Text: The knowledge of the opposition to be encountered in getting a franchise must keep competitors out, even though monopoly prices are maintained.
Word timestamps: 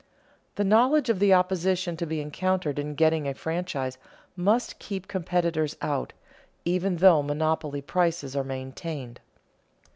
The 0.55 0.63
knowledge 0.63 1.11
of 1.11 1.19
the 1.19 1.31
opposition 1.35 1.95
to 1.97 2.07
be 2.07 2.21
encountered 2.21 2.79
in 2.79 2.95
getting 2.95 3.27
a 3.27 3.35
franchise 3.35 3.99
must 4.35 4.79
keep 4.79 5.07
competitors 5.07 5.75
out, 5.79 6.11
even 6.65 6.95
though 6.95 7.21
monopoly 7.21 7.83
prices 7.83 8.35
are 8.35 8.43
maintained. 8.43 9.19